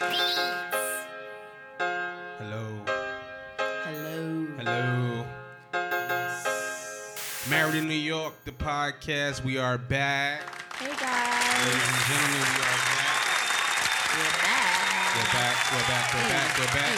[0.00, 0.16] Hello.
[2.38, 2.64] Hello.
[4.56, 5.26] Hello.
[7.50, 9.44] Married in New York, the podcast.
[9.44, 10.40] We are back.
[10.76, 11.66] Hey guys.
[11.66, 13.28] Ladies and gentlemen, we are back.
[14.16, 15.04] We're back.
[15.16, 15.56] We're back.
[15.70, 16.08] We're back.
[16.14, 16.48] We're back.
[16.58, 16.96] We're back.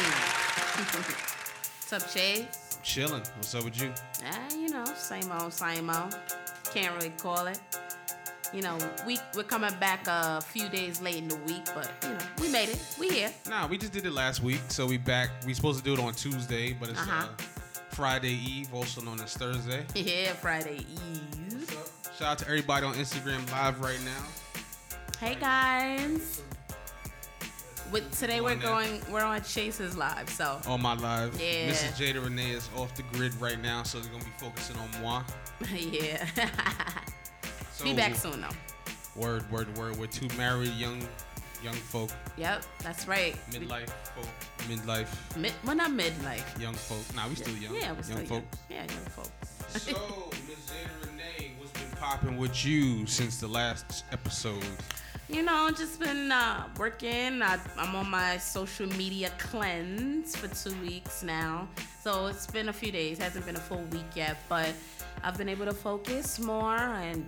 [1.80, 2.78] What's up, Chase?
[2.84, 3.22] Chilling.
[3.34, 3.92] What's up with you?
[4.26, 6.16] Ah, you know, same old, same old.
[6.72, 7.58] Can't really call it.
[8.52, 12.10] You know, we we're coming back a few days late in the week, but you
[12.10, 12.78] know, we made it.
[13.00, 13.30] We here.
[13.48, 15.30] Nah, we just did it last week, so we back.
[15.46, 17.26] We supposed to do it on Tuesday, but it's Uh-huh.
[17.28, 17.42] uh,
[17.90, 19.84] Friday Eve, also known as Thursday.
[19.94, 21.76] Yeah, Friday Eve.
[22.18, 24.24] Shout out to everybody on Instagram live right now.
[25.18, 26.42] Hey guys.
[27.90, 31.40] With today we're going we're on Chase's live, so On my live.
[31.40, 31.70] Yeah.
[31.70, 31.92] Mrs.
[31.96, 35.22] Jada Renee is off the grid right now, so they're gonna be focusing on moi.
[35.74, 36.26] yeah.
[37.82, 38.48] So, Be back soon though.
[39.20, 39.96] Word, word, word.
[39.96, 41.02] We're two married young
[41.64, 43.36] young folk, Yep, that's right.
[43.50, 44.26] midlife folk,
[44.68, 46.60] midlife Mid, well, not midlife.
[46.60, 47.02] young folk.
[47.16, 47.74] Nah, we still young.
[47.74, 48.30] Yeah, we're young still folk.
[48.30, 48.40] young.
[48.42, 48.58] Folks.
[48.68, 49.30] Yeah, young folk.
[49.68, 54.64] So, Jada Renee, what's been popping with you since the last episode?
[55.28, 57.42] You know, just been uh, working.
[57.42, 61.68] I, I'm on my social media cleanse for two weeks now.
[62.02, 63.18] So it's been a few days.
[63.18, 64.72] It Hasn't been a full week yet, but
[65.22, 67.24] I've been able to focus more and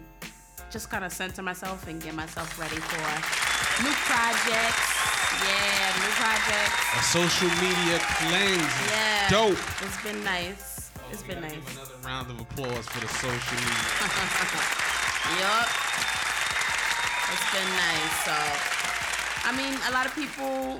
[0.70, 3.04] just kind of center myself and get myself ready for
[3.82, 4.90] new projects.
[5.44, 6.74] Yeah, new projects.
[6.98, 8.74] A social media cleanse.
[8.90, 9.28] Yeah.
[9.30, 9.58] Dope.
[9.82, 10.90] It's been nice.
[11.10, 11.52] It's We been nice.
[11.52, 13.94] Give another round of applause for the social media.
[15.40, 15.68] Yup.
[17.32, 18.14] It's been nice.
[18.24, 18.34] So,
[19.48, 20.78] I mean, a lot of people,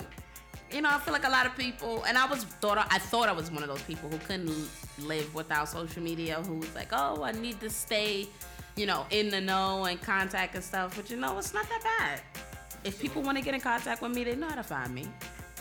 [0.73, 3.29] you know, I feel like a lot of people, and I was thought I thought
[3.29, 6.37] I was one of those people who couldn't live without social media.
[6.47, 8.29] Who was like, oh, I need to stay,
[8.77, 10.97] you know, in the know and contact and stuff.
[10.97, 12.21] But you know, it's not that bad.
[12.85, 15.09] If people want to get in contact with me, they know how to find me.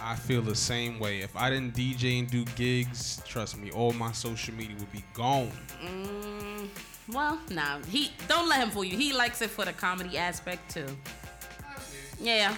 [0.02, 1.20] I feel the same way.
[1.20, 5.04] If I didn't DJ and do gigs, trust me, all my social media would be
[5.14, 5.52] gone.
[5.82, 6.68] Mm,
[7.14, 8.98] well, nah, he don't let him fool you.
[8.98, 10.88] He likes it for the comedy aspect too.
[12.20, 12.56] Yeah.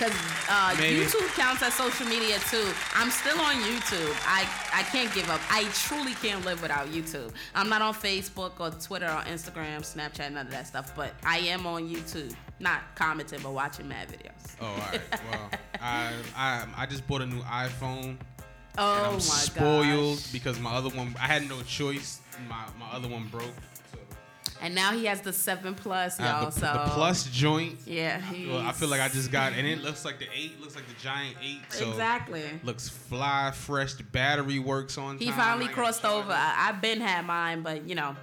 [0.00, 0.12] Cause
[0.48, 2.66] uh, YouTube counts as social media too.
[2.94, 4.16] I'm still on YouTube.
[4.26, 5.42] I, I can't give up.
[5.50, 7.34] I truly can't live without YouTube.
[7.54, 10.96] I'm not on Facebook or Twitter or Instagram, Snapchat, none of that stuff.
[10.96, 12.34] But I am on YouTube.
[12.60, 14.56] Not commenting, but watching mad videos.
[14.62, 15.00] Oh, all right.
[15.30, 15.50] Well,
[15.82, 18.16] I, I I just bought a new iPhone.
[18.78, 20.32] Oh, and I'm my spoiled gosh.
[20.32, 22.20] because my other one I had no choice.
[22.48, 23.52] My my other one broke.
[24.62, 26.50] And now he has the seven plus, have y'all.
[26.50, 27.78] the, so the plus joint.
[27.86, 28.20] Yeah.
[28.48, 30.86] Well, I feel like I just got, and it looks like the eight, looks like
[30.86, 31.60] the giant eight.
[31.70, 32.42] So exactly.
[32.62, 33.94] Looks fly, fresh.
[33.94, 35.34] The battery works on He time.
[35.34, 36.32] finally I crossed over.
[36.32, 38.14] I, I've been had mine, but you know,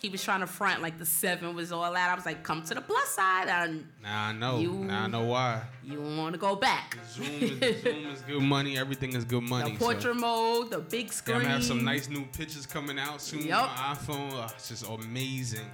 [0.00, 2.10] he was trying to front like the seven was all out.
[2.10, 3.48] I was like, come to the plus side.
[3.48, 4.58] And Now I know.
[4.58, 5.62] You- Now I know why.
[5.84, 6.96] you want to go back.
[7.10, 8.78] Zoom is, Zoom is good money.
[8.78, 9.72] Everything is good money.
[9.72, 11.36] the so- portrait mode, the big screen.
[11.36, 13.68] I'm gonna have some nice new pictures coming out soon Yup.
[13.70, 14.30] on my iPhone.
[14.32, 15.66] Oh, it's just amazing.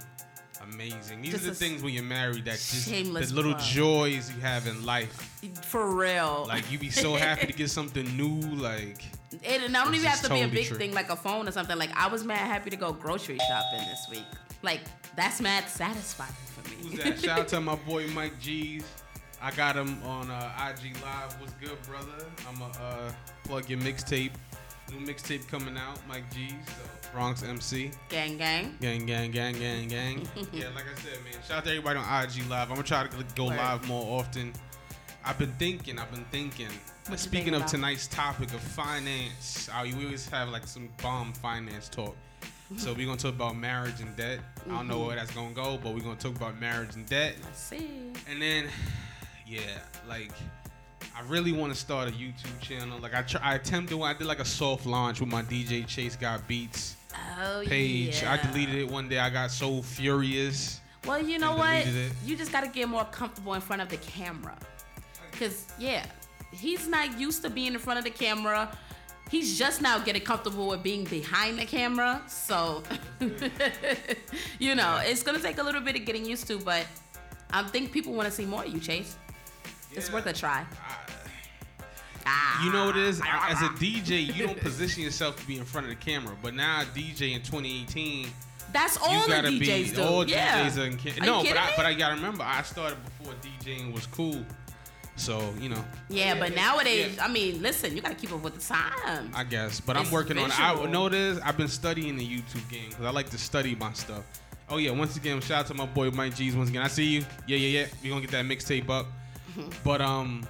[0.73, 1.21] Amazing.
[1.21, 4.65] These Just are the things when you're married that just the little joys you have
[4.67, 5.13] in life.
[5.61, 6.45] For real.
[6.47, 8.39] Like you be so happy to get something new.
[8.55, 10.77] Like It, and I don't This even have to be a big true.
[10.77, 11.77] thing like a phone or something.
[11.77, 14.25] Like I was mad happy to go grocery shopping this week.
[14.61, 14.81] Like
[15.15, 16.89] that's mad satisfying for me.
[16.91, 17.19] who's that?
[17.19, 18.83] Shout out to my boy Mike G's.
[19.41, 21.39] I got him on uh, IG Live.
[21.39, 22.25] What's good, brother?
[22.49, 23.11] I'm going to uh,
[23.43, 24.31] plug your mixtape.
[24.91, 26.53] New mixtape coming out, Mike G's.
[26.65, 27.91] So Bronx MC.
[28.09, 28.75] gang gang.
[28.81, 30.27] Gang, gang, gang, gang, gang.
[30.53, 31.33] yeah, like I said, man.
[31.47, 32.69] Shout out to everybody on IG Live.
[32.69, 33.57] I'm gonna try to go Word.
[33.57, 34.53] live more often.
[35.27, 35.99] I've been thinking.
[35.99, 36.69] I've been thinking.
[37.11, 41.89] you Speaking of tonight's topic of finance, uh, we always have like some bomb finance
[41.89, 42.15] talk.
[42.75, 44.39] So we're gonna talk about marriage and debt.
[44.65, 47.35] I don't know where that's gonna go, but we're gonna talk about marriage and debt.
[47.41, 48.11] Let's see.
[48.29, 48.65] And then,
[49.47, 49.61] yeah,
[50.05, 50.31] like
[51.15, 52.99] I really want to start a YouTube channel.
[52.99, 56.17] Like I, tr- I attempted, I did like a soft launch with my DJ Chase
[56.17, 56.97] Got Beats
[57.39, 58.21] Oh page.
[58.21, 58.33] yeah.
[58.33, 59.19] I deleted it one day.
[59.19, 60.81] I got so furious.
[61.05, 61.85] Well, you know what?
[62.25, 64.57] You just got to get more comfortable in front of the camera.
[65.39, 66.05] Cause yeah,
[66.51, 68.69] he's not used to being in front of the camera.
[69.29, 72.21] He's just now getting comfortable with being behind the camera.
[72.29, 72.81] So,
[74.59, 76.85] you know, it's gonna take a little bit of getting used to, but
[77.51, 79.15] I think people want to see more of you, Chase.
[79.93, 80.65] It's worth a try.
[82.29, 82.65] Ah.
[82.65, 83.21] you know what it is?
[83.25, 86.35] As a DJ, you don't position yourself to be in front of the camera.
[86.41, 88.27] But now, DJ in 2018,
[88.73, 89.59] That's all you the gotta DJs
[89.91, 90.01] be do.
[90.03, 90.67] all yeah.
[90.69, 92.97] DJs are in ca- Are you No, but I, but I gotta remember, I started
[93.05, 94.43] before DJing was cool.
[95.17, 97.25] So you know, yeah, but nowadays, Yeah.
[97.25, 99.33] I mean, listen, you gotta keep up with the times.
[99.35, 99.79] I guess.
[99.79, 100.59] But I'm It's working on it.
[100.59, 100.89] I visual.
[100.89, 101.39] know what it is.
[101.39, 104.23] I've been studying the YouTube game because I like to study my stuff.
[104.69, 106.55] Oh yeah, once again, shout out to my boy Mike G's.
[106.55, 107.25] Once again, I see you.
[107.47, 107.87] Yeah, yeah, yeah.
[108.03, 109.07] We gonna get that mixtape up.
[109.57, 109.69] Mm-hmm.
[109.83, 110.45] But um,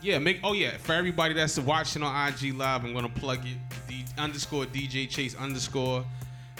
[0.00, 3.56] Yeah, make oh yeah, for everybody that's watching on IG Live, I'm gonna plug it.
[3.88, 6.04] D, underscore DJ Chase underscore.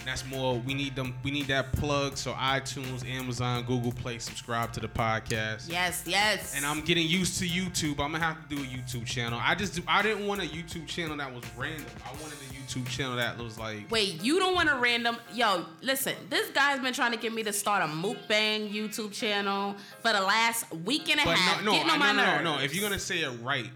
[0.05, 0.59] That's more.
[0.59, 1.15] We need them.
[1.23, 2.17] We need that plug.
[2.17, 5.71] So iTunes, Amazon, Google Play, subscribe to the podcast.
[5.71, 6.55] Yes, yes.
[6.57, 7.93] And I'm getting used to YouTube.
[7.93, 9.39] I'm gonna have to do a YouTube channel.
[9.43, 11.87] I just do, I didn't want a YouTube channel that was random.
[12.05, 13.91] I wanted a YouTube channel that was like.
[13.91, 15.17] Wait, you don't want a random?
[15.33, 16.15] Yo, listen.
[16.29, 20.21] This guy's been trying to get me to start a mukbang YouTube channel for the
[20.21, 21.65] last week and a half.
[21.65, 22.63] no, no, I- my no, no, no, no.
[22.63, 23.71] If you're gonna say it right,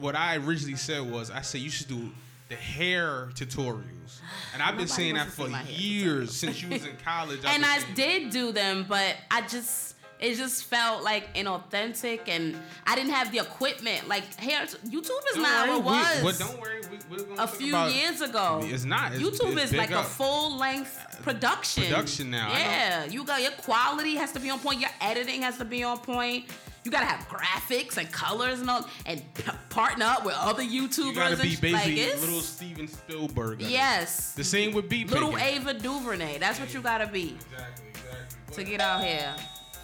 [0.00, 2.10] what I originally said was I said you should do
[2.48, 4.20] the hair tutorials,
[4.52, 7.40] and I've been saying that for see my hair years since you was in college.
[7.44, 12.56] And I did do them, but I just it just felt like inauthentic, and
[12.86, 14.08] I didn't have the equipment.
[14.08, 16.38] Like hair, YouTube is Don't not worry, what it we- was.
[16.38, 16.80] but don't worry,
[17.10, 18.60] we, we're gonna a few about- years ago.
[18.62, 19.12] It's not.
[19.14, 21.84] It's, YouTube it's is like big a full length uh, production.
[21.84, 24.80] Production now, Yeah, you got your quality has to be on point.
[24.80, 26.44] Your editing has to be on point.
[26.84, 30.98] You gotta have graphics and colors and all, and p- partner up with other YouTubers.
[31.06, 31.72] You gotta be basically
[32.10, 33.62] like, little Steven Spielberg.
[33.62, 34.32] I Yes.
[34.34, 35.46] The same with beat Little picking.
[35.62, 36.38] Ava DuVernay.
[36.38, 38.64] That's what you gotta be Exactly, exactly.
[38.64, 39.34] to get out here.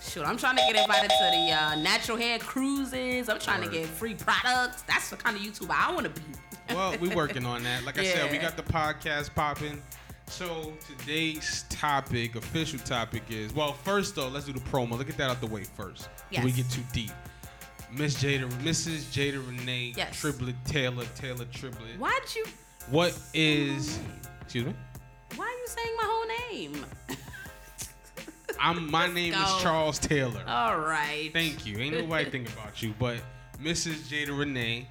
[0.03, 3.29] Shoot, I'm trying to get invited to the uh, natural hair cruises.
[3.29, 3.73] I'm trying Word.
[3.73, 4.83] to get free products.
[4.83, 6.27] That's the kind of YouTuber I want to be.
[6.75, 7.85] well, we're working on that.
[7.85, 9.81] Like I said, we got the podcast popping.
[10.31, 13.73] So today's topic, official topic is well.
[13.73, 14.93] First though, let's do the promo.
[14.93, 16.09] Let's get that out the way first.
[16.31, 17.11] Before we get too deep.
[17.93, 19.03] Miss Jada, Mrs.
[19.13, 20.19] Jada Renee Yes.
[20.19, 21.99] Triplet Taylor, Taylor Triplet.
[21.99, 22.45] Why'd you?
[22.91, 23.99] What is?
[24.43, 24.75] Excuse me.
[25.35, 26.87] Why are you saying my whole name?
[28.61, 28.91] I'm.
[28.91, 29.43] My name go.
[29.43, 30.45] is Charles Taylor.
[30.47, 31.31] All right.
[31.33, 31.79] Thank you.
[31.79, 33.19] Ain't nobody think about you, but
[33.61, 34.09] Mrs.
[34.09, 34.87] Jada Renee,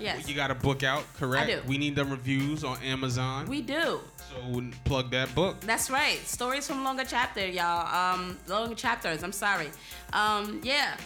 [0.00, 1.50] Yes, you got a book out, correct?
[1.50, 1.60] I do.
[1.66, 3.46] We need them reviews on Amazon.
[3.46, 4.00] we do.
[4.16, 5.60] so plug that book.
[5.60, 6.18] That's right.
[6.26, 7.86] Stories from longer chapter, y'all.
[8.14, 9.22] Um, longer chapters.
[9.22, 9.68] I'm sorry.
[10.12, 10.96] Um, yeah,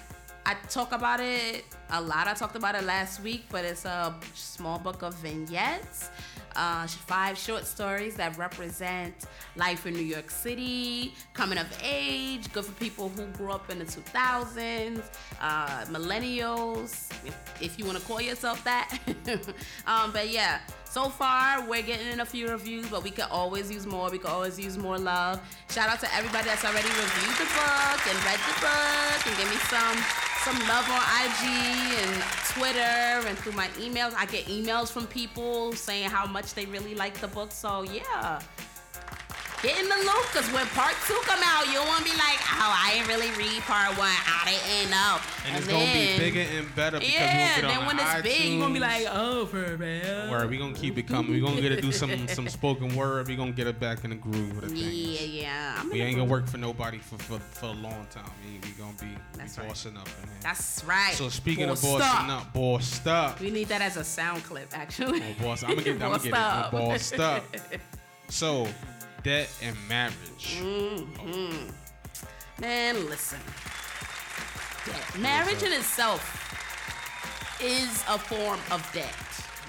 [0.46, 2.26] I talk about it a lot.
[2.28, 6.10] I talked about it last week, but it's a small book of vignettes.
[6.56, 12.64] Uh, five short stories that represent life in New York City, coming of age, good
[12.64, 15.02] for people who grew up in the 2000s,
[15.40, 18.98] uh, millennials, if, if you want to call yourself that.
[19.86, 23.68] um, but yeah, so far we're getting in a few reviews, but we could always
[23.68, 24.10] use more.
[24.10, 25.40] We could always use more love.
[25.70, 29.50] Shout out to everybody that's already reviewed the book and read the book and give
[29.50, 31.48] me some some love on IG
[32.04, 34.12] and Twitter and through my emails.
[34.14, 37.50] I get emails from people saying how much they really like the book.
[37.50, 38.42] So yeah.
[39.64, 42.68] Get in the loop, cause when part two come out, you won't be like, oh,
[42.68, 44.10] I didn't really read part one.
[44.10, 45.22] How they end up?
[45.46, 48.22] And, it's gonna be bigger and better because Yeah, we gonna get then when it's
[48.22, 50.30] big, you're gonna be like, oh, for real.
[50.30, 51.32] Word, we gonna keep it coming.
[51.32, 53.26] We gonna get to do some some spoken word.
[53.26, 54.92] We gonna get it back in the groove with the thing.
[54.92, 55.76] Yeah, yeah.
[55.78, 58.30] I'm We ain't gonna work for nobody for for, for a long time.
[58.44, 59.68] We, we gonna be That's we right.
[59.70, 60.38] bossing up in here.
[60.42, 61.14] That's right.
[61.14, 62.42] so speaking Bossed of bossing up.
[62.42, 63.40] up, bossed up.
[63.40, 65.22] We need that as a sound clip, actually.
[65.22, 66.66] Oh, boss, I'm gonna get, I'm gonna get up.
[66.66, 66.76] it.
[66.76, 67.44] Bossed up.
[68.28, 68.66] So,
[69.24, 70.60] debt and marriage.
[70.60, 71.70] Mm-hmm.
[72.60, 73.40] Man, listen.
[74.86, 75.18] Debt.
[75.18, 76.22] Marriage in itself
[77.60, 79.14] is a form of debt,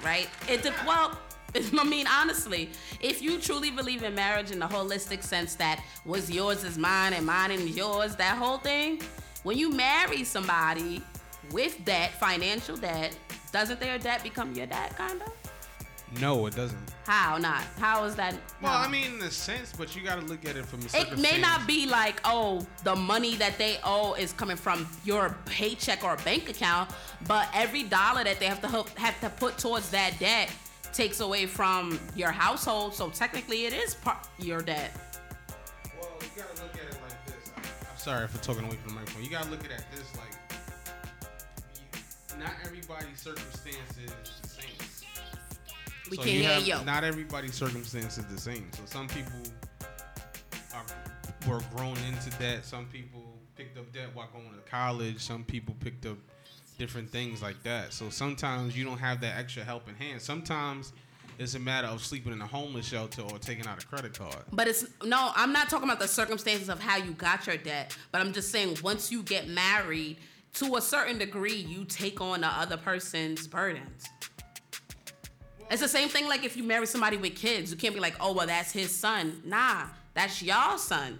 [0.04, 0.30] right?
[0.50, 1.18] It de- well,
[1.80, 2.70] I mean, honestly,
[3.00, 7.14] if you truly believe in marriage in the holistic sense that what's yours is mine
[7.14, 9.02] and mine is yours, that whole thing,
[9.44, 11.02] when you marry somebody
[11.52, 13.18] with debt, financial debt,
[13.54, 15.32] doesn't their debt become your debt, kind of?
[16.20, 16.95] No, it doesn't.
[17.06, 17.62] How not?
[17.80, 18.36] How is that?
[18.62, 18.74] Well?
[18.74, 21.40] I mean, in a sense, but you gotta look at it from a It may
[21.40, 26.18] not be like, oh, the money that they owe is coming from your paycheck or
[26.18, 26.90] bank account,
[27.28, 28.68] but every dollar that they have to
[29.00, 30.52] have to put towards that debt
[30.94, 32.96] takes away from your household.
[32.96, 34.92] So technically, it is part your debt.
[36.00, 37.52] Well, you gotta look at it like this.
[37.56, 39.24] I- I'm sorry for talking away from the microphone.
[39.24, 40.32] You gotta look at it this like,
[42.34, 44.55] you- not everybody's circumstances the.
[46.10, 46.86] We So can't you hear have- you.
[46.86, 48.70] Not everybody's circumstances is the same.
[48.74, 49.32] So some people
[50.74, 50.86] are
[51.48, 52.66] were grown into debt.
[52.66, 53.22] Some people
[53.56, 55.20] picked up debt while going to college.
[55.20, 56.18] Some people picked up
[56.78, 57.94] different things like that.
[57.94, 60.22] So sometimes you don't have that extra helping hand.
[60.22, 60.92] Sometimes
[61.38, 64.38] it's a matter of sleeping in a homeless shelter or taking out a credit card.
[64.52, 67.96] But it's no, I'm not talking about the circumstances of how you got your debt,
[68.12, 70.18] but I'm just saying once you get married,
[70.56, 74.06] to a certain degree, you take on the other person's burdens.
[75.70, 78.16] It's the same thing like if you marry somebody with kids, you can't be like,
[78.20, 79.42] oh well, that's his son.
[79.44, 81.18] Nah, that's y'all son.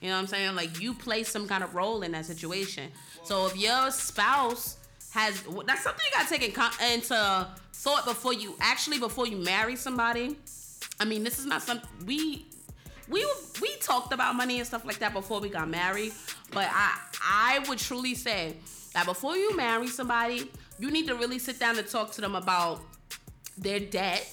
[0.00, 0.54] You know what I'm saying?
[0.54, 2.90] Like you play some kind of role in that situation.
[3.24, 4.76] So if your spouse
[5.10, 9.74] has, that's something you gotta take in into thought before you actually before you marry
[9.76, 10.36] somebody.
[11.00, 12.46] I mean, this is not something we
[13.08, 13.26] we
[13.60, 16.12] we talked about money and stuff like that before we got married,
[16.52, 18.56] but I I would truly say
[18.94, 22.34] that before you marry somebody, you need to really sit down and talk to them
[22.34, 22.80] about
[23.58, 24.26] their debt,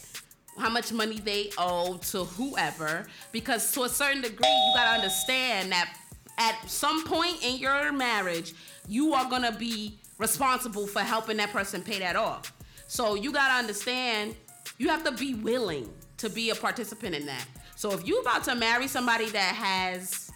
[0.57, 5.71] how much money they owe to whoever, because to a certain degree, you gotta understand
[5.71, 5.97] that
[6.37, 8.53] at some point in your marriage,
[8.87, 12.53] you are gonna be responsible for helping that person pay that off.
[12.87, 14.35] So you gotta understand,
[14.77, 17.45] you have to be willing to be a participant in that.
[17.75, 20.31] So if you about to marry somebody that has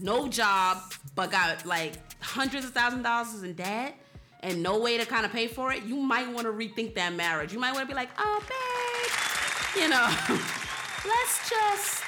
[0.00, 0.78] no job
[1.14, 3.94] but got like hundreds of thousand dollars in debt
[4.40, 7.14] and no way to kind of pay for it, you might want to rethink that
[7.14, 7.52] marriage.
[7.52, 10.06] You might want to be like, oh babe, you know,
[11.08, 12.02] let's just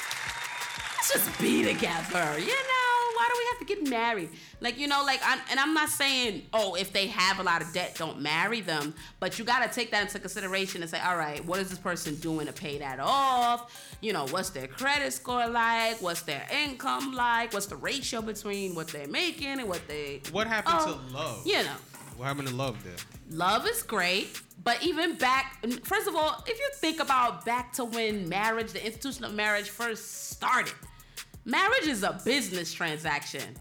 [0.96, 4.30] let's just be together, you know why do we have to get married?
[4.60, 7.62] Like, you know, like, I'm, and I'm not saying, oh, if they have a lot
[7.62, 8.94] of debt, don't marry them.
[9.18, 11.80] But you got to take that into consideration and say, all right, what is this
[11.80, 13.96] person doing to pay that off?
[14.00, 16.00] You know, what's their credit score like?
[16.00, 17.52] What's their income like?
[17.52, 20.22] What's the ratio between what they're making and what they.
[20.30, 21.46] What happened oh, to love?
[21.46, 21.76] You know.
[22.18, 22.96] What happened to love there?
[23.30, 27.84] Love is great, but even back, first of all, if you think about back to
[27.84, 30.74] when marriage, the institution of marriage first started,
[31.44, 33.54] marriage is a business transaction,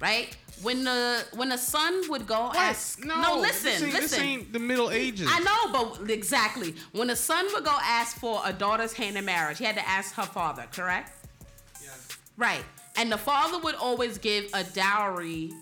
[0.00, 0.34] right?
[0.62, 2.56] When the when the son would go what?
[2.56, 5.28] ask no, no listen this listen this ain't the Middle Ages.
[5.30, 9.26] I know, but exactly when the son would go ask for a daughter's hand in
[9.26, 11.12] marriage, he had to ask her father, correct?
[11.82, 12.08] Yes.
[12.38, 12.64] Right,
[12.96, 15.52] and the father would always give a dowry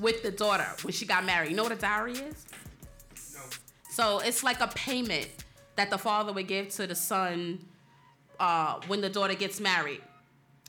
[0.00, 1.50] with the daughter when she got married.
[1.50, 2.46] You know what a dowry is?
[3.34, 3.40] No.
[3.90, 5.28] So it's like a payment
[5.76, 7.64] that the father would give to the son
[8.38, 10.00] uh, when the daughter gets married.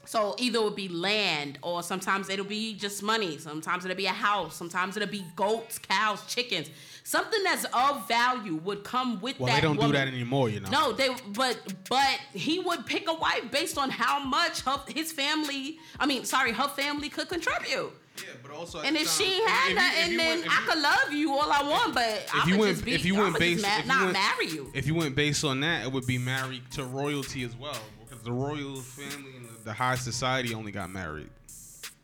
[0.05, 3.37] So either it would be land, or sometimes it'll be just money.
[3.37, 4.55] Sometimes it'll be a house.
[4.55, 6.69] Sometimes it'll be goats, cows, chickens.
[7.03, 9.53] Something that's of value would come with well, that.
[9.53, 9.91] Well, they don't woman.
[9.91, 10.69] do that anymore, you know.
[10.69, 15.11] No, they but but he would pick a wife based on how much her, his
[15.11, 15.79] family.
[15.99, 17.91] I mean, sorry, her family could contribute.
[18.17, 18.81] Yeah, but also.
[18.81, 21.63] And if time, she had that, and then went, I could love you all I
[21.63, 24.01] want, but if I you went, just be, if you went based, ma- if not
[24.01, 24.71] went, marry you.
[24.73, 28.23] If you went based on that, it would be married to royalty as well, because
[28.23, 31.29] the royal family and the, the high society only got married.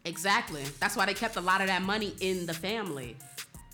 [0.05, 0.63] Exactly.
[0.79, 3.17] That's why they kept a lot of that money in the family.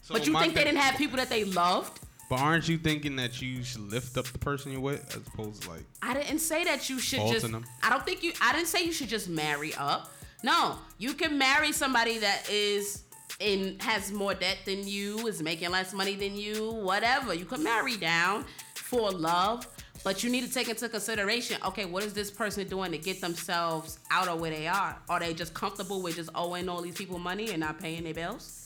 [0.03, 1.99] So but you think they didn't have people that they loved?
[2.29, 5.63] But aren't you thinking that you should lift up the person you're with as opposed
[5.63, 5.85] to like?
[6.01, 7.49] I didn't say that you should just.
[7.49, 7.65] Them?
[7.81, 8.33] I don't think you.
[8.41, 10.11] I didn't say you should just marry up.
[10.43, 13.03] No, you can marry somebody that is
[13.39, 17.33] in has more debt than you, is making less money than you, whatever.
[17.33, 18.45] You can marry down
[18.75, 19.67] for love,
[20.03, 21.57] but you need to take into consideration.
[21.65, 24.97] Okay, what is this person doing to get themselves out of where they are?
[25.07, 28.13] Are they just comfortable with just owing all these people money and not paying their
[28.13, 28.62] bills?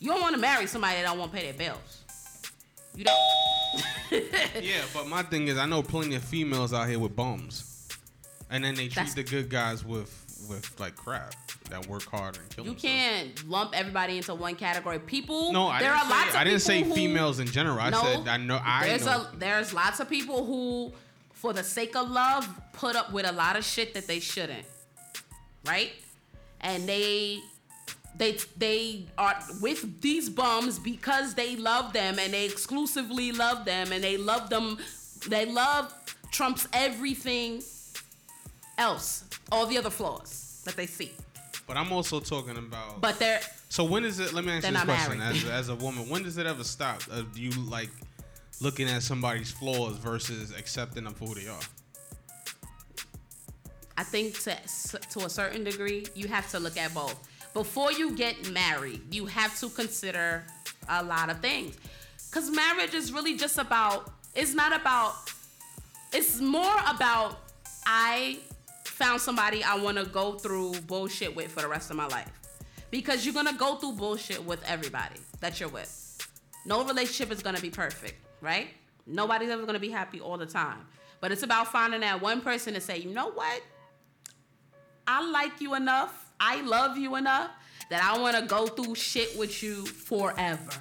[0.00, 2.04] You don't want to marry somebody that don't want to pay their bills.
[2.96, 3.18] You don't.
[4.62, 7.88] yeah, but my thing is, I know plenty of females out here with bums,
[8.50, 10.16] and then they treat That's, the good guys with
[10.48, 11.34] with like crap
[11.68, 12.82] that work hard and kill You themselves.
[12.96, 14.98] can't lump everybody into one category.
[14.98, 15.52] People.
[15.52, 17.78] No, I there didn't are say, lots of I didn't say who, females in general.
[17.78, 18.60] I no, said I know.
[18.64, 19.26] I there's know.
[19.32, 20.92] a there's lots of people who,
[21.32, 24.64] for the sake of love, put up with a lot of shit that they shouldn't.
[25.66, 25.92] Right,
[26.62, 27.40] and they
[28.20, 33.90] they they are with these bums because they love them and they exclusively love them
[33.92, 34.76] and they love them
[35.26, 35.92] they love
[36.30, 37.62] trumps everything
[38.76, 41.10] else all the other flaws that they see.
[41.66, 44.72] But i'm also talking about but they're so when is it let me ask you
[44.72, 45.22] this question.
[45.22, 47.90] as, as a woman when does it ever stop uh, do you like
[48.60, 51.60] looking at somebody's flaws versus accepting them for who they are?
[53.96, 54.56] I think to
[55.12, 59.26] to a certain degree you have to look at both before you get married, you
[59.26, 60.44] have to consider
[60.88, 61.76] a lot of things.
[62.30, 65.14] Because marriage is really just about, it's not about,
[66.12, 67.38] it's more about
[67.86, 68.38] I
[68.84, 72.30] found somebody I want to go through bullshit with for the rest of my life.
[72.90, 75.96] Because you're going to go through bullshit with everybody that you're with.
[76.66, 78.68] No relationship is going to be perfect, right?
[79.06, 80.86] Nobody's ever going to be happy all the time.
[81.20, 83.62] But it's about finding that one person to say, you know what?
[85.06, 87.50] I like you enough I love you enough
[87.90, 90.72] that I want to go through shit with you forever.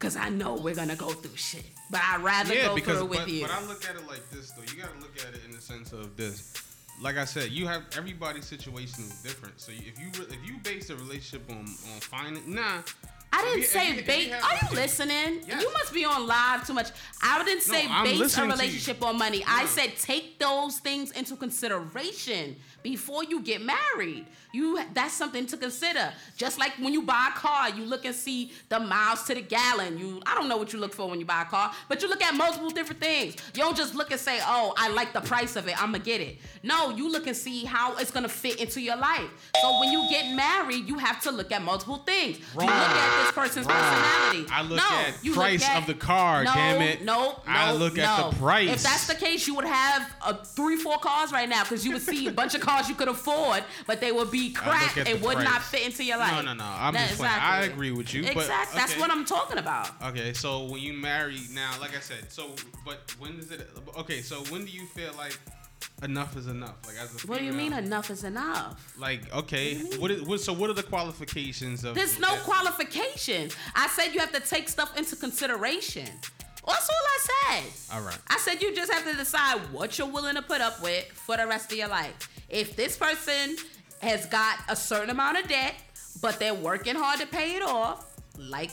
[0.00, 3.08] Cause I know we're gonna go through shit, but I'd rather yeah, go because, through
[3.08, 3.42] but, with you.
[3.42, 4.62] But I look at it like this, though.
[4.62, 6.54] You gotta look at it in the sense of this.
[7.02, 9.60] Like I said, you have everybody's situation is different.
[9.60, 12.80] So if you if you base a relationship on on finding, nah,
[13.30, 14.32] I didn't say base.
[14.32, 15.42] Are you listening?
[15.46, 15.62] Yes.
[15.62, 16.90] You must be on live too much.
[17.22, 19.40] I didn't say no, base a relationship on money.
[19.40, 19.44] No.
[19.48, 24.26] I said take those things into consideration before you get married.
[24.52, 26.12] You that's something to consider.
[26.36, 29.42] Just like when you buy a car, you look and see the miles to the
[29.42, 29.98] gallon.
[29.98, 32.08] You I don't know what you look for when you buy a car, but you
[32.08, 33.36] look at multiple different things.
[33.54, 35.80] You don't just look and say, "Oh, I like the price of it.
[35.80, 38.96] I'm gonna get it." No, you look and see how it's gonna fit into your
[38.96, 39.30] life.
[39.60, 42.38] So when you get married, you have to look at multiple things.
[42.54, 42.68] Wrong.
[42.68, 44.46] You look at this person's personality.
[44.50, 47.04] I look no, at you price at, of the car, No, damn it.
[47.04, 48.02] No, no, I look no.
[48.02, 48.70] at the price.
[48.70, 51.92] If that's the case, you would have uh, three, four cars right now because you
[51.92, 54.94] would see a bunch of cars you could afford, but they would be crap.
[54.94, 56.32] the would not fit into your life.
[56.32, 56.64] No, no, no.
[56.64, 57.34] I'm That- just playing.
[57.34, 58.22] I agree with you.
[58.22, 58.44] Exactly.
[58.46, 59.90] But, That's what I'm talking about.
[60.02, 63.68] Okay, so when you marry now, like I said, so but when is it?
[63.98, 65.38] Okay, so when do you feel like
[66.02, 66.76] enough is enough?
[66.86, 68.94] Like as a What do you mean enough is enough?
[68.98, 70.40] Like okay, What what is what?
[70.40, 71.94] So what are the qualifications of?
[71.94, 73.50] There's no that- qualification.
[73.74, 76.08] I said you have to take stuff into consideration.
[76.66, 77.96] That's all I said.
[77.96, 78.18] All right.
[78.28, 81.36] I said you just have to decide what you're willing to put up with for
[81.36, 82.29] the rest of your life.
[82.50, 83.56] If this person
[84.02, 85.74] has got a certain amount of debt,
[86.20, 88.72] but they're working hard to pay it off, like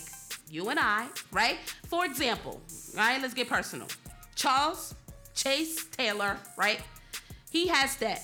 [0.49, 1.57] you and I, right?
[1.87, 2.61] For example,
[2.95, 3.21] right?
[3.21, 3.87] Let's get personal.
[4.35, 4.95] Charles
[5.35, 6.81] Chase Taylor, right?
[7.51, 8.23] He has debt,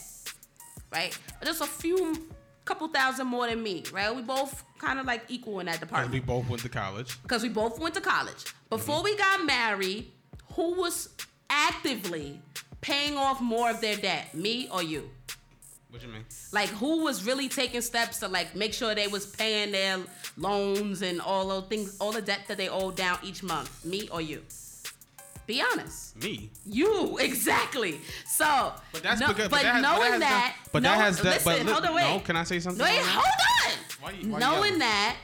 [0.91, 1.17] right?
[1.43, 2.27] Just a few,
[2.65, 4.15] couple thousand more than me, right?
[4.15, 7.21] We both kind of like equal in that department we both went to college.
[7.21, 8.45] because we both went to college.
[8.69, 9.05] Before mm-hmm.
[9.05, 10.11] we got married,
[10.53, 11.09] who was
[11.49, 12.41] actively
[12.81, 15.09] paying off more of their debt, me or you?
[15.93, 16.25] What you mean?
[16.51, 19.99] Like who was really taking steps to like make sure they was paying their
[20.37, 24.09] loans and all those things, all the debt that they owed down each month, me
[24.11, 24.41] or you?
[25.45, 26.15] Be honest.
[26.23, 26.49] Me.
[26.65, 28.01] You exactly.
[28.25, 29.49] So, But that's no- because.
[29.49, 31.45] but But, that, knowing but that, has that, no- but that has that.
[31.45, 32.11] listen, but hold on, wait.
[32.15, 32.83] no, can I say something?
[32.83, 33.73] Wait, hold on.
[34.01, 35.15] Why you- why you Knowing that,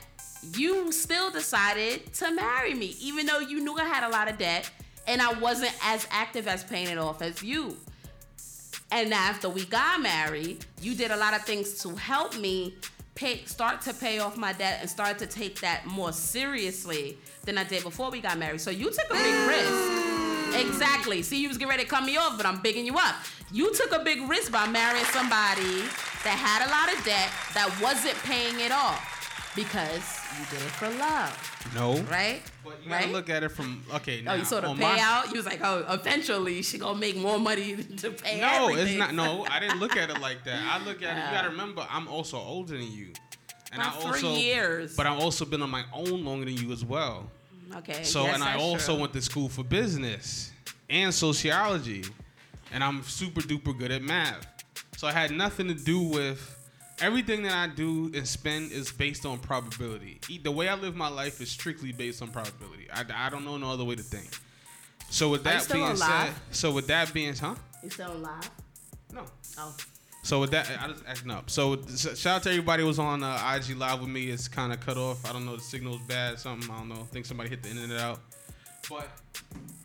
[0.55, 4.37] you still decided to marry me, even though you knew I had a lot of
[4.37, 4.69] debt
[5.07, 7.75] and I wasn't as active as paying it off as you.
[8.91, 12.75] And after we got married, you did a lot of things to help me
[13.13, 17.57] pay, start to pay off my debt and start to take that more seriously than
[17.57, 18.61] I did before we got married.
[18.61, 20.65] So you took a big risk.
[20.65, 21.21] Exactly.
[21.21, 23.15] See, you was getting ready to cut me off, but I'm bigging you up.
[23.51, 25.83] You took a big risk by marrying somebody
[26.23, 29.08] that had a lot of debt that wasn't paying it off
[29.63, 31.97] because you did it for love, No.
[32.03, 32.41] right?
[32.63, 33.13] But you gotta right?
[33.13, 34.21] look at it from okay.
[34.21, 35.27] Now, Oh, you saw the on my- payout.
[35.31, 38.87] You was like, oh, eventually she gonna make more money to pay No, everything.
[38.87, 39.13] it's not.
[39.13, 40.61] No, I didn't look at it like that.
[40.63, 41.25] I look at it.
[41.25, 43.11] You gotta remember, I'm also older than you,
[43.71, 44.33] and About I three also.
[44.35, 44.95] years.
[44.95, 47.29] But I've also been on my own longer than you as well.
[47.75, 48.03] Okay.
[48.03, 49.01] So, yes, and I also true.
[49.01, 50.51] went to school for business
[50.89, 52.03] and sociology,
[52.71, 54.47] and I'm super duper good at math.
[54.97, 56.55] So I had nothing to do with
[57.01, 60.19] everything that I do and spend is based on probability.
[60.43, 62.87] The way I live my life is strictly based on probability.
[62.93, 64.29] I, I don't know no other way to think.
[65.09, 65.97] So with that being alive?
[65.97, 67.55] said, so with that being, huh?
[67.83, 68.49] You still alive?
[69.13, 69.23] No.
[69.57, 69.75] Oh.
[70.21, 71.49] So with that, I just acting up.
[71.49, 74.29] So shout out to everybody who was on uh, IG live with me.
[74.29, 75.27] It's kind of cut off.
[75.27, 75.55] I don't know.
[75.55, 76.37] The signal's bad.
[76.37, 76.69] Something.
[76.69, 77.01] I don't know.
[77.01, 78.19] I think somebody hit the internet out.
[78.89, 79.07] But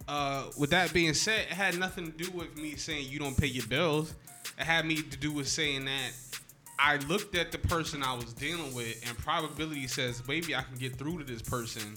[0.09, 3.37] uh, with that being said, it had nothing to do with me saying you don't
[3.37, 4.15] pay your bills.
[4.59, 6.13] It had me to do with saying that
[6.79, 10.77] I looked at the person I was dealing with, and probability says maybe I can
[10.77, 11.97] get through to this person,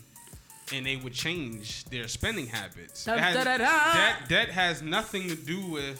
[0.73, 3.05] and they would change their spending habits.
[3.05, 3.65] Has- da, da, da.
[3.65, 5.99] That that has nothing to do with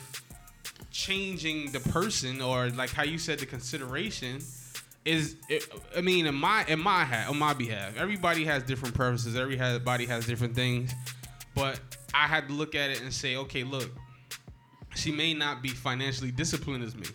[0.91, 4.39] changing the person or like how you said the consideration
[5.05, 8.95] is it, I mean in my in my hat on my behalf everybody has different
[8.95, 10.91] preferences everybody has different things
[11.55, 11.79] but
[12.13, 13.89] I had to look at it and say okay look
[14.95, 17.07] she may not be financially disciplined as me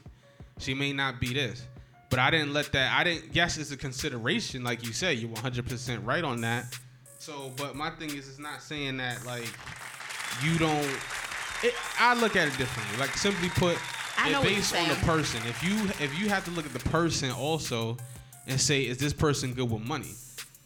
[0.58, 1.62] she may not be this
[2.10, 5.30] but I didn't let that I didn't yes it's a consideration like you said you're
[5.30, 6.78] 100% right on that
[7.18, 9.48] so but my thing is it's not saying that like
[10.44, 10.88] you don't
[11.62, 12.98] it, I look at it differently.
[12.98, 15.40] Like simply put, it know what you're based on the person.
[15.46, 17.96] If you if you have to look at the person also
[18.46, 20.10] and say, is this person good with money?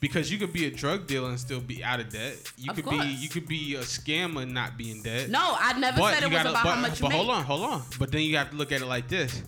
[0.00, 2.36] Because you could be a drug dealer and still be out of debt.
[2.56, 3.04] You Of could course.
[3.04, 5.28] be you could be a scammer and not be in debt.
[5.28, 7.16] No, I never said it was gotta- about but, how much you but make.
[7.16, 7.82] hold on, hold on.
[7.98, 9.42] But then you have to look at it like this.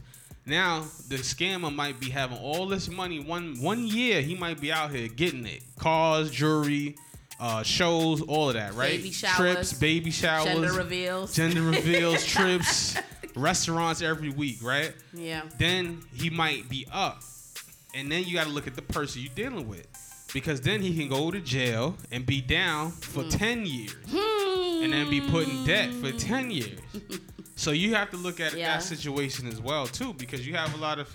[0.48, 4.22] Now the scammer might be having all this money one one year.
[4.22, 6.96] He might be out here getting it, cars, jewelry,
[7.38, 8.96] uh, shows, all of that, right?
[8.96, 11.34] Baby showers, trips, baby showers, Gender reveals.
[11.34, 12.96] gender reveals, trips,
[13.36, 14.92] restaurants every week, right?
[15.12, 15.42] yeah.
[15.58, 17.20] Then he might be up,
[17.94, 19.86] and then you got to look at the person you're dealing with,
[20.32, 23.28] because then he can go to jail and be down for Hmm.
[23.28, 26.78] ten years, and then be put in debt for ten years.
[27.58, 28.68] so you have to look at Yeah.
[28.74, 31.08] that situation as well too, because you have a lot of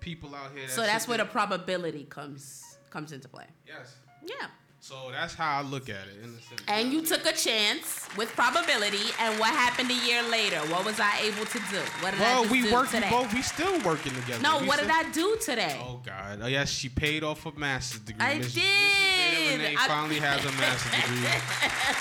[0.00, 0.66] people out here.
[0.66, 3.46] That So that's where the probability comes comes into play.
[3.66, 3.94] yes.
[4.26, 4.46] Yeah.
[4.80, 6.60] So that's how I look at it in the sense.
[6.66, 10.58] And you took a chance with probability, and what happened a year later?
[10.72, 11.78] What was I able to do?
[12.00, 12.92] What did I Well, just we do work.
[12.92, 13.10] We today?
[13.10, 13.32] both.
[13.32, 14.42] We still working together.
[14.42, 15.80] no, We what did I do today?
[15.80, 16.40] Oh God!
[16.42, 18.26] Oh yes, she paid off a master's degree.
[18.26, 18.56] I Miss- Mrs.
[19.34, 19.60] did.
[19.60, 21.28] Renee I- finally has a master's degree.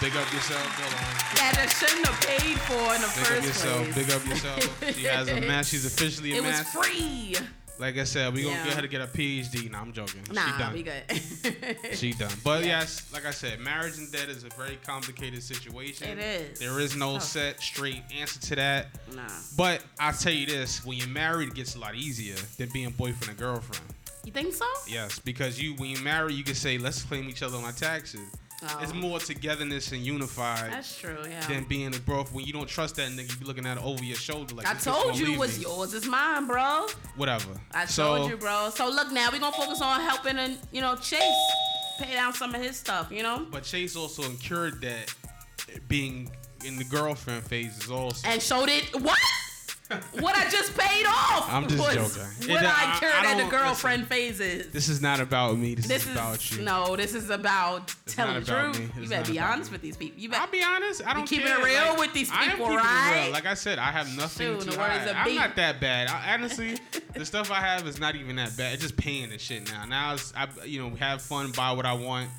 [0.02, 1.36] Big up yourself, Dylan.
[1.38, 3.84] that I shouldn't have paid for in the Big up first yourself.
[3.91, 3.96] place.
[3.96, 4.96] Big up yourself.
[4.96, 5.76] She has a master.
[5.76, 6.82] She's officially a It was master.
[6.84, 7.36] free.
[7.80, 8.65] Like I said, we gonna Yeah.
[8.65, 9.67] get her to get a PhD.
[9.72, 10.22] Nah, I'm joking.
[10.28, 10.74] she Nah, done.
[10.74, 11.04] we good.
[11.98, 12.32] She done.
[12.44, 12.82] But Yeah.
[12.82, 16.08] yes, like I said, marriage and debt is a very complicated situation.
[16.08, 16.60] It is.
[16.60, 17.20] There is no Oh.
[17.20, 18.89] set, straight answer to that.
[19.15, 19.24] nah.
[19.58, 22.91] But I'll tell you this: when you're married, it gets a lot easier than being
[22.91, 23.90] boyfriend and girlfriend.
[24.25, 24.65] You think so?
[24.88, 27.71] Yes, because you when you marry, you can say, "Let's claim each other on our
[27.71, 28.21] taxes."
[28.63, 28.79] Oh.
[28.81, 31.17] It's more togetherness and unified That's true.
[31.27, 31.39] Yeah.
[31.47, 32.25] than being a bro.
[32.25, 34.67] When you don't trust that nigga, you be looking at it over your shoulder like
[34.67, 36.86] I told you what's me." yours is mine, bro.
[37.15, 37.49] Whatever.
[37.73, 38.69] I so, told you, bro.
[38.75, 41.23] So look, now we gonna focus on helping and you know Chase
[41.99, 43.12] pay down some of his stuff.
[43.12, 45.12] You know, But Chase also incurred that
[45.88, 46.29] being
[46.63, 48.27] in the girlfriend phase is also.
[48.27, 49.17] and so did what?
[50.19, 51.51] What I just paid off.
[51.51, 52.51] I'm just joking.
[52.54, 54.71] What It- I I- at the girlfriend phases.
[54.71, 55.75] this is not about me.
[55.75, 56.62] This, This is is about you.
[56.63, 56.95] no.
[56.95, 58.91] This is about It's telling the about truth.
[58.99, 59.75] You better be honest me.
[59.75, 60.19] with these people.
[60.19, 61.01] You better, I'll be honest.
[61.06, 61.60] I don't keep care.
[61.60, 63.30] it real Like, with these people, right?
[63.32, 65.08] Like I said, I have nothing Shoot, to hide.
[65.10, 65.36] I'm beat.
[65.36, 66.10] not that bad.
[66.10, 66.77] I, honestly,
[67.13, 68.73] the stuff I have is not even that bad.
[68.73, 69.86] It's just paying and shit now.
[69.86, 72.30] Now it's I, you know, have fun, buy what I want,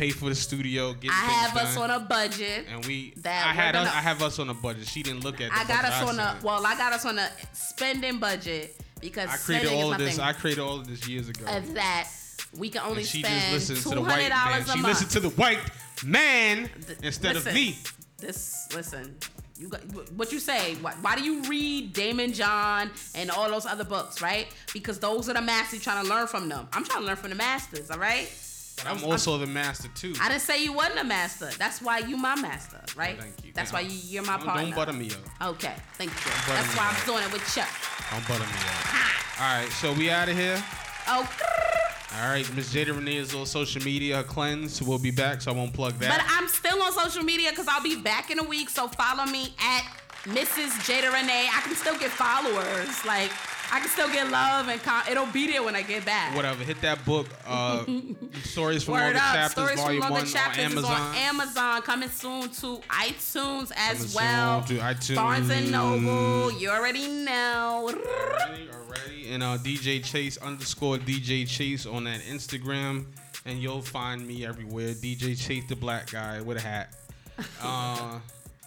[0.00, 1.66] pay for the studio, get I have done.
[1.66, 2.64] us on a budget.
[2.72, 3.12] and we.
[3.18, 4.88] that I had gonna- I have us on a budget.
[4.88, 5.50] She didn't look at.
[5.50, 6.64] The I got us on a well.
[6.66, 10.16] I got us on a spending budget because I created all of this.
[10.16, 11.44] nothing I created all of this years ago.
[11.46, 12.08] of that.
[12.56, 14.30] We can only and she spend just listens to the white man.
[14.30, 14.78] dollars a month.
[14.78, 15.60] She listened to the white
[16.04, 17.78] man Th- instead listen, of me.
[18.18, 19.16] This listen.
[19.58, 19.82] You got,
[20.14, 20.76] what you say?
[20.76, 24.46] Why, why do you read Daymond John and all those other books, right?
[24.72, 26.66] Because those are the masters you're trying to learn from them.
[26.72, 28.26] I'm trying to learn from the masters, all right?
[28.82, 30.14] But I'm also the master too.
[30.20, 31.50] I didn't say you wasn't a master.
[31.58, 33.18] That's why you my master, right?
[33.20, 33.52] Thank you.
[33.54, 33.90] That's why you.
[33.90, 34.62] you, you're my Don't, partner.
[34.64, 35.48] don't butter me up.
[35.54, 36.30] Okay, thank you.
[36.46, 36.98] butter That's why up.
[37.00, 37.68] I'm doing it with Chuck.
[38.10, 39.40] Don't butter me up.
[39.40, 40.62] All right, so we out of here.
[41.08, 41.28] Oh,
[42.20, 44.22] All right, Miss Jada Renee is on social media.
[44.24, 46.10] Cleanse will be back, so I won't plug that.
[46.18, 46.26] but.
[46.28, 48.68] I'm still on social media because I'll be back in a week.
[48.68, 49.82] So follow me at
[50.24, 50.70] Mrs.
[50.86, 51.48] Jada Renee.
[51.52, 53.04] I can still get followers.
[53.06, 53.30] Like
[53.72, 56.34] I can still get love and com- it'll be there when I get back.
[56.34, 56.64] Whatever.
[56.64, 57.26] Hit that book.
[57.46, 57.84] Uh,
[58.44, 59.34] stories from Word Longer up.
[59.34, 61.00] Chapters, Stories from Volume Longer One Chapters on is Amazon.
[61.00, 61.82] on Amazon.
[61.82, 64.66] Coming soon to iTunes as Coming well.
[64.66, 65.14] soon to iTunes.
[65.16, 66.52] Barnes and Noble.
[66.52, 67.88] You already know.
[67.94, 69.30] Already, already.
[69.32, 73.04] And uh, DJ Chase underscore DJ Chase on that Instagram,
[73.46, 74.94] and you'll find me everywhere.
[74.94, 76.94] DJ Chase, the black guy with a hat.
[77.62, 78.18] Uh,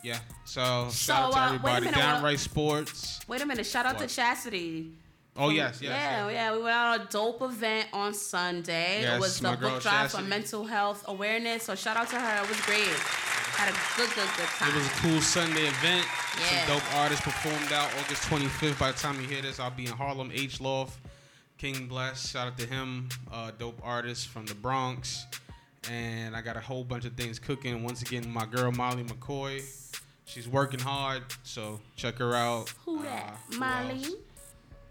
[0.04, 0.20] yeah.
[0.46, 1.86] So, So, shout out to uh, everybody.
[1.86, 3.20] minute, Downright Sports.
[3.28, 3.66] Wait a minute.
[3.66, 4.08] Shout out What?
[4.10, 4.92] to Chastity.
[5.36, 5.90] Oh yes, yes.
[5.92, 6.34] yeah, yes.
[6.36, 6.56] yeah.
[6.56, 9.02] We went on a dope event on Sunday.
[9.02, 11.64] Yes, it was the book drive for mental health awareness.
[11.64, 12.44] So shout out to her.
[12.44, 12.86] It was great.
[13.56, 14.70] Had a good, good, good time.
[14.70, 16.06] It was a cool Sunday event.
[16.40, 16.66] Yeah.
[16.68, 18.78] Some dope artists performed out August 25th.
[18.80, 21.00] By the time you hear this, I'll be in Harlem, H Loft.
[21.58, 23.10] King Bless, shout out to him.
[23.32, 25.26] Uh, dope artist from the Bronx.
[25.90, 27.84] And I got a whole bunch of things cooking.
[27.84, 29.62] Once again, my girl Molly McCoy.
[30.26, 32.70] She's working hard, so check her out.
[32.86, 33.38] Who Uh, that?
[33.52, 34.04] who Molly.
[34.04, 34.10] else?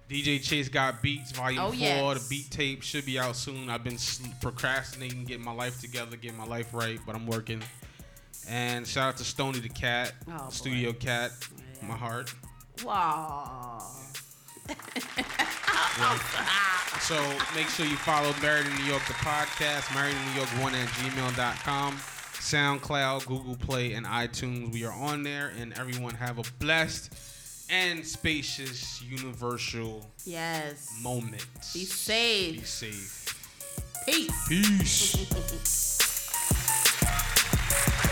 [0.09, 1.77] DJ Chase got beats, volume Oh, four.
[1.79, 2.23] yes.
[2.25, 3.71] The beat tape should be out soon.
[3.71, 3.97] I've been
[4.43, 7.63] procrastinating, getting my life together, getting my life right, but I'm working.
[8.49, 10.51] And shout out to Stony the Cat, Oh, boy.
[10.51, 11.31] Studio Cat,
[11.81, 11.89] Yeah.
[11.89, 12.33] my heart.
[12.85, 13.83] Wow.
[17.01, 17.17] So
[17.55, 20.75] make sure you follow Married in New York, the podcast, Married in New York 1
[20.75, 21.99] at gmail.com,
[22.43, 24.73] SoundCloud, Google Play, and iTunes.
[24.73, 27.15] We are on there, and everyone have a blessed
[27.71, 31.47] and spacious universal yes moment.
[31.73, 32.57] Be safe.
[32.57, 34.05] Be safe.
[34.05, 34.49] Peace.
[34.49, 35.99] Peace.